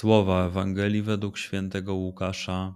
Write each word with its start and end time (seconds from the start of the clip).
Słowa 0.00 0.46
Ewangelii 0.46 1.02
według 1.02 1.38
świętego 1.38 1.94
Łukasza. 1.94 2.74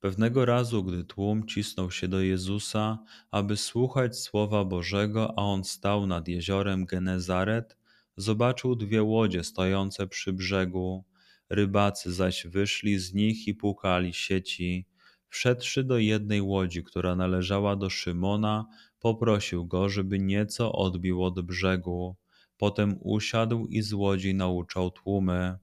Pewnego 0.00 0.44
razu, 0.44 0.84
gdy 0.84 1.04
tłum 1.04 1.46
cisnął 1.46 1.90
się 1.90 2.08
do 2.08 2.20
Jezusa, 2.20 2.98
aby 3.30 3.56
słuchać 3.56 4.18
słowa 4.18 4.64
Bożego, 4.64 5.38
a 5.38 5.42
on 5.42 5.64
stał 5.64 6.06
nad 6.06 6.28
jeziorem 6.28 6.86
Genezaret, 6.86 7.76
zobaczył 8.16 8.76
dwie 8.76 9.02
łodzie 9.02 9.44
stojące 9.44 10.06
przy 10.06 10.32
brzegu. 10.32 11.04
Rybacy 11.48 12.12
zaś 12.12 12.46
wyszli 12.46 12.98
z 12.98 13.14
nich 13.14 13.48
i 13.48 13.54
płukali 13.54 14.12
sieci. 14.12 14.86
Wszedłszy 15.28 15.84
do 15.84 15.98
jednej 15.98 16.40
łodzi, 16.40 16.84
która 16.84 17.16
należała 17.16 17.76
do 17.76 17.90
Szymona, 17.90 18.66
poprosił 19.00 19.66
go, 19.66 19.88
żeby 19.88 20.18
nieco 20.18 20.72
odbił 20.72 21.24
od 21.24 21.40
brzegu. 21.40 22.16
Potem 22.56 22.98
usiadł 23.00 23.66
i 23.66 23.82
z 23.82 23.92
łodzi 23.92 24.34
nauczał 24.34 24.90
tłumy. 24.90 25.58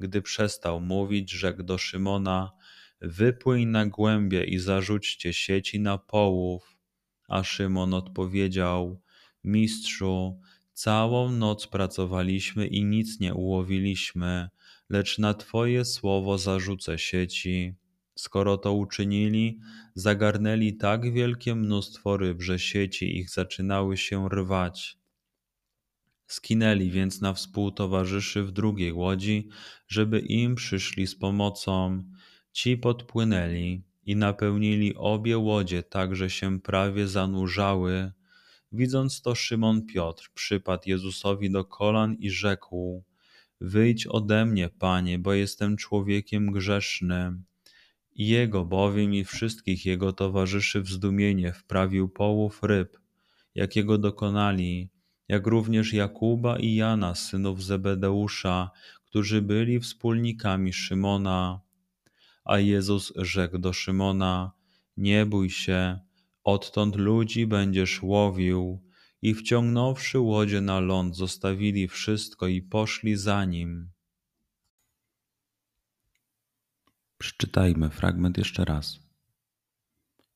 Gdy 0.00 0.22
przestał 0.22 0.80
mówić, 0.80 1.30
rzekł 1.30 1.62
do 1.62 1.78
Szymona: 1.78 2.52
Wypłyń 3.00 3.66
na 3.66 3.86
głębie 3.86 4.44
i 4.44 4.58
zarzućcie 4.58 5.32
sieci 5.32 5.80
na 5.80 5.98
połów. 5.98 6.76
A 7.28 7.42
Szymon 7.44 7.94
odpowiedział: 7.94 9.00
Mistrzu, 9.44 10.40
całą 10.72 11.30
noc 11.30 11.66
pracowaliśmy 11.66 12.66
i 12.66 12.84
nic 12.84 13.20
nie 13.20 13.34
ułowiliśmy, 13.34 14.48
lecz 14.88 15.18
na 15.18 15.34
Twoje 15.34 15.84
słowo 15.84 16.38
zarzucę 16.38 16.98
sieci. 16.98 17.74
Skoro 18.14 18.58
to 18.58 18.72
uczynili, 18.72 19.60
zagarnęli 19.94 20.76
tak 20.76 21.12
wielkie 21.12 21.54
mnóstwo 21.54 22.16
ryb, 22.16 22.42
że 22.42 22.58
sieci 22.58 23.18
ich 23.18 23.30
zaczynały 23.30 23.96
się 23.96 24.28
rwać. 24.28 24.99
Skinęli 26.30 26.90
więc 26.90 27.20
na 27.20 27.32
współtowarzyszy 27.34 28.42
w 28.42 28.52
drugiej 28.52 28.92
łodzi, 28.92 29.48
żeby 29.88 30.18
im 30.18 30.54
przyszli 30.54 31.06
z 31.06 31.16
pomocą. 31.16 32.04
Ci 32.52 32.76
podpłynęli 32.76 33.82
i 34.06 34.16
napełnili 34.16 34.94
obie 34.94 35.38
łodzie 35.38 35.82
tak, 35.82 36.16
że 36.16 36.30
się 36.30 36.60
prawie 36.60 37.08
zanurzały. 37.08 38.12
Widząc 38.72 39.22
to, 39.22 39.34
Szymon 39.34 39.86
Piotr 39.86 40.30
przypadł 40.34 40.82
Jezusowi 40.86 41.50
do 41.50 41.64
kolan 41.64 42.14
i 42.14 42.30
rzekł: 42.30 43.04
Wyjdź 43.60 44.06
ode 44.06 44.46
mnie, 44.46 44.68
panie, 44.68 45.18
bo 45.18 45.32
jestem 45.32 45.76
człowiekiem 45.76 46.52
grzesznym. 46.52 47.44
Jego 48.16 48.64
bowiem 48.64 49.14
i 49.14 49.24
wszystkich 49.24 49.86
jego 49.86 50.12
towarzyszy 50.12 50.80
w 50.82 50.88
zdumienie 50.88 51.52
wprawił 51.52 52.08
połów 52.08 52.62
ryb, 52.62 52.98
jakiego 53.54 53.98
dokonali, 53.98 54.90
jak 55.30 55.46
również 55.46 55.92
Jakuba 55.92 56.58
i 56.58 56.74
Jana, 56.74 57.14
synów 57.14 57.64
Zebedeusza, 57.64 58.70
którzy 59.04 59.42
byli 59.42 59.80
wspólnikami 59.80 60.72
Szymona. 60.72 61.60
A 62.44 62.58
Jezus 62.58 63.12
rzekł 63.16 63.58
do 63.58 63.72
Szymona: 63.72 64.52
Nie 64.96 65.26
bój 65.26 65.50
się, 65.50 65.98
odtąd 66.44 66.96
ludzi 66.96 67.46
będziesz 67.46 68.02
łowił. 68.02 68.82
I 69.22 69.34
wciągnąwszy 69.34 70.18
łodzie 70.18 70.60
na 70.60 70.80
ląd, 70.80 71.16
zostawili 71.16 71.88
wszystko 71.88 72.46
i 72.46 72.62
poszli 72.62 73.16
za 73.16 73.44
nim. 73.44 73.90
Przeczytajmy 77.18 77.90
fragment 77.90 78.38
jeszcze 78.38 78.64
raz. 78.64 78.98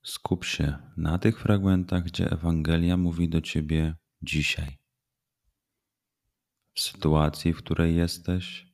Skup 0.03 0.44
się 0.44 0.78
na 0.97 1.19
tych 1.19 1.41
fragmentach, 1.41 2.05
gdzie 2.05 2.31
Ewangelia 2.31 2.97
mówi 2.97 3.28
do 3.28 3.41
ciebie 3.41 3.94
dzisiaj. 4.22 4.84
W 6.75 6.81
sytuacji, 6.81 7.53
w 7.53 7.59
której 7.59 7.97
jesteś, 7.97 8.67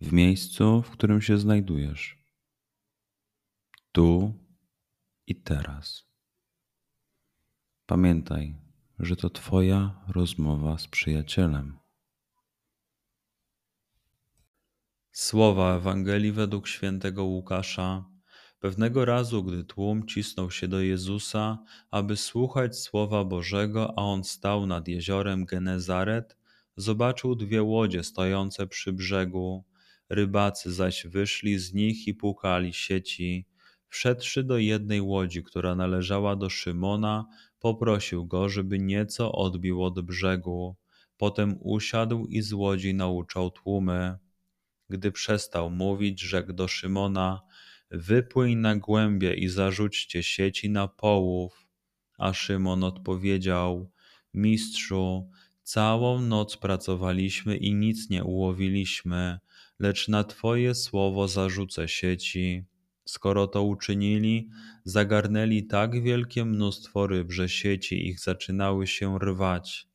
w 0.00 0.12
miejscu, 0.12 0.82
w 0.82 0.90
którym 0.90 1.22
się 1.22 1.38
znajdujesz, 1.38 2.18
tu 3.92 4.34
i 5.26 5.36
teraz. 5.36 6.04
Pamiętaj, 7.86 8.56
że 8.98 9.16
to 9.16 9.30
Twoja 9.30 10.04
rozmowa 10.08 10.78
z 10.78 10.88
przyjacielem. 10.88 11.78
Słowa 15.12 15.76
Ewangelii 15.76 16.32
według 16.32 16.68
świętego 16.68 17.24
Łukasza. 17.24 18.13
Pewnego 18.64 19.04
razu, 19.04 19.44
gdy 19.44 19.64
tłum 19.64 20.06
cisnął 20.06 20.50
się 20.50 20.68
do 20.68 20.80
Jezusa, 20.80 21.58
aby 21.90 22.16
słuchać 22.16 22.78
słowa 22.78 23.24
Bożego, 23.24 23.92
a 23.98 24.02
on 24.02 24.24
stał 24.24 24.66
nad 24.66 24.88
jeziorem 24.88 25.44
Genezaret, 25.44 26.36
zobaczył 26.76 27.34
dwie 27.34 27.62
łodzie 27.62 28.04
stojące 28.04 28.66
przy 28.66 28.92
brzegu. 28.92 29.64
Rybacy 30.08 30.72
zaś 30.72 31.06
wyszli 31.06 31.58
z 31.58 31.74
nich 31.74 32.08
i 32.08 32.14
płukali 32.14 32.72
sieci. 32.72 33.46
Wszedłszy 33.88 34.44
do 34.44 34.58
jednej 34.58 35.00
łodzi, 35.00 35.42
która 35.42 35.74
należała 35.74 36.36
do 36.36 36.50
Szymona, 36.50 37.26
poprosił 37.60 38.26
go, 38.26 38.48
żeby 38.48 38.78
nieco 38.78 39.32
odbił 39.32 39.82
od 39.82 40.00
brzegu. 40.00 40.76
Potem 41.16 41.56
usiadł 41.60 42.26
i 42.26 42.42
z 42.42 42.52
łodzi 42.52 42.94
nauczał 42.94 43.50
tłumy. 43.50 44.18
Gdy 44.88 45.12
przestał 45.12 45.70
mówić, 45.70 46.20
rzekł 46.20 46.52
do 46.52 46.68
Szymona: 46.68 47.40
Wypłyń 47.90 48.56
na 48.56 48.76
głębie 48.76 49.34
i 49.34 49.48
zarzućcie 49.48 50.22
sieci 50.22 50.70
na 50.70 50.88
połów. 50.88 51.66
A 52.18 52.32
Szymon 52.32 52.84
odpowiedział: 52.84 53.90
Mistrzu, 54.34 55.30
całą 55.62 56.20
noc 56.20 56.56
pracowaliśmy 56.56 57.56
i 57.56 57.74
nic 57.74 58.10
nie 58.10 58.24
ułowiliśmy, 58.24 59.38
lecz 59.78 60.08
na 60.08 60.24
Twoje 60.24 60.74
słowo 60.74 61.28
zarzucę 61.28 61.88
sieci. 61.88 62.64
Skoro 63.04 63.46
to 63.46 63.62
uczynili, 63.62 64.48
zagarnęli 64.84 65.66
tak 65.66 66.02
wielkie 66.02 66.44
mnóstwo 66.44 67.06
ryb, 67.06 67.32
że 67.32 67.48
sieci 67.48 68.08
ich 68.08 68.20
zaczynały 68.20 68.86
się 68.86 69.18
rwać. 69.18 69.88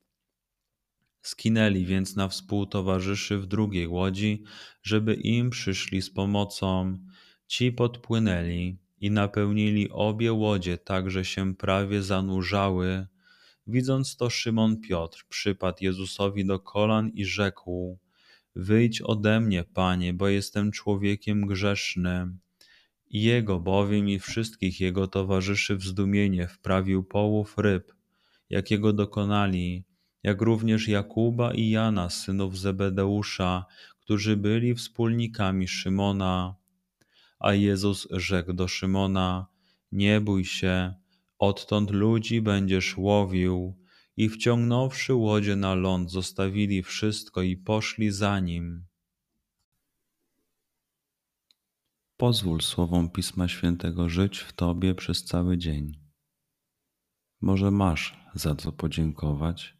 Skinęli 1.21 1.85
więc 1.85 2.15
na 2.15 2.27
współtowarzyszy 2.27 3.37
w 3.37 3.45
drugiej 3.45 3.87
łodzi, 3.87 4.43
żeby 4.83 5.13
im 5.13 5.49
przyszli 5.49 6.01
z 6.01 6.09
pomocą. 6.09 6.97
Ci 7.49 7.71
podpłynęli 7.71 8.77
i 9.01 9.11
napełnili 9.11 9.89
obie 9.89 10.33
łodzie 10.33 10.77
tak, 10.77 11.11
że 11.11 11.25
się 11.25 11.55
prawie 11.55 12.01
zanurzały. 12.03 13.07
Widząc 13.67 14.15
to, 14.15 14.29
Szymon 14.29 14.81
Piotr 14.81 15.25
przypadł 15.29 15.77
Jezusowi 15.81 16.45
do 16.45 16.59
kolan 16.59 17.09
i 17.09 17.25
rzekł: 17.25 17.99
Wyjdź 18.55 19.01
ode 19.01 19.39
mnie, 19.39 19.63
panie, 19.63 20.13
bo 20.13 20.27
jestem 20.27 20.71
człowiekiem 20.71 21.41
grzesznym. 21.41 22.39
Jego 23.09 23.59
bowiem 23.59 24.09
i 24.09 24.19
wszystkich 24.19 24.79
jego 24.79 25.07
towarzyszy 25.07 25.75
w 25.75 25.83
zdumienie 25.83 26.47
wprawił 26.47 27.03
połów 27.03 27.57
ryb, 27.57 27.93
jakiego 28.49 28.93
dokonali, 28.93 29.83
jak 30.23 30.41
również 30.41 30.87
Jakuba 30.87 31.53
i 31.53 31.69
Jana, 31.69 32.09
synów 32.09 32.59
Zebedeusza, 32.59 33.65
którzy 33.99 34.37
byli 34.37 34.75
wspólnikami 34.75 35.67
Szymona. 35.67 36.58
A 37.39 37.53
Jezus 37.53 38.07
rzekł 38.11 38.53
do 38.53 38.67
Szymona: 38.67 39.47
Nie 39.91 40.21
bój 40.21 40.45
się, 40.45 40.93
odtąd 41.39 41.91
ludzi 41.91 42.41
będziesz 42.41 42.97
łowił. 42.97 43.79
i 44.17 44.29
wciągnąwszy 44.29 45.13
łodzie 45.13 45.55
na 45.55 45.75
ląd, 45.75 46.11
zostawili 46.11 46.83
wszystko 46.83 47.41
i 47.41 47.57
poszli 47.57 48.11
za 48.11 48.39
nim. 48.39 48.85
Pozwól 52.17 52.61
słowom 52.61 53.09
Pisma 53.09 53.47
Świętego 53.47 54.09
żyć 54.09 54.39
w 54.39 54.53
Tobie 54.53 54.95
przez 54.95 55.23
cały 55.23 55.57
dzień. 55.57 55.99
Może 57.41 57.71
masz 57.71 58.19
za 58.35 58.55
co 58.55 58.71
podziękować, 58.71 59.77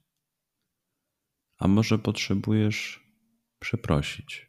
a 1.58 1.68
może 1.68 2.00
potrzebujesz 2.00 3.04
przeprosić. 3.60 4.49